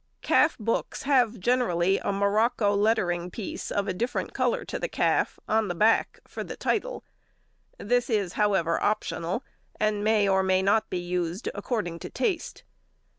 [0.23, 5.39] Calf books have generally a morocco lettering piece of a different colour to the calf
[5.47, 7.03] on the back for the title.
[7.77, 9.43] This is, however, optional,
[9.79, 12.63] and may or may not be used, according to taste.